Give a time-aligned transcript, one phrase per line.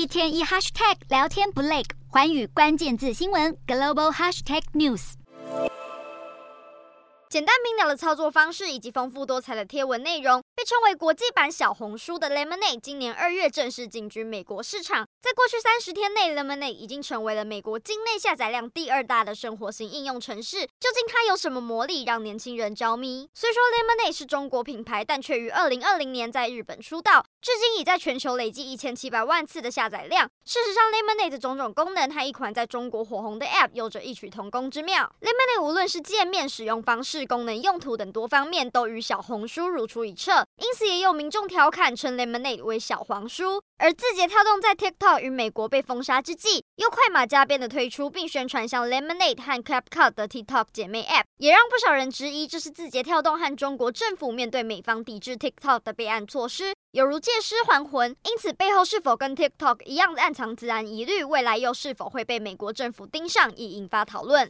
[0.00, 5.12] 一天一 hashtag 聊天不累，环宇关键字新闻 global hashtag news。
[7.28, 15.06] 简单明了的操作方式以及丰富多彩的贴文内容，被称为国际版小红书的 Lemonade，今年二月正式进军美国市场。
[15.22, 20.62] 在过去三十天内，Lemonade 已经成为了美国境内下载量第二大的生活型应用程式。
[20.80, 23.28] 究竟它有什么魔力让年轻人着迷？
[23.32, 30.28] 虽说 Lemonade 是中国品牌，但却于二零二零年在日本出道，至今已在全球累计一千七百万次的下载量。
[30.44, 35.10] 事实上，Lemonade 的种种功能和一款在中国火红的 App 有着异曲同工之妙。
[35.22, 43.62] Lemonade 无论是界面、使用方式、功能用途等多方面，都与小红书如出一辙，因此也有民众调侃称 Lemonade 为小黄书。
[43.78, 58.14] 而字节跳动在 TikTok 与美国被封杀之际，又快马加鞭的推出并宣传像 Lemonade 和 Clap Cut 的 TikTok 姐妹 App，也让不少人质疑这是字节跳动和中国政府面对美方抵制 TikTok 的备案措施，有如借尸还魂。
[58.24, 64.48] 因此背后是否跟 TikTok 一样暗藏治安疑虑，未来又是否会被美国政府盯上，已引发讨论。